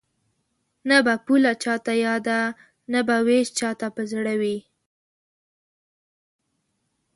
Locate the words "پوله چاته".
1.25-1.93